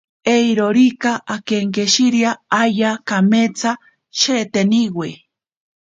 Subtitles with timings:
[0.35, 3.71] Eirorika akenkishirea ayaa kametsa
[4.19, 5.09] sheeteniwe.